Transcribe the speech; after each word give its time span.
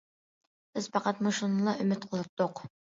بىز 0.79 0.89
پەقەت 0.97 1.23
مۇشۇنىلا 1.29 1.79
ئۈمىد 1.79 2.13
قىلاتتۇق. 2.13 2.69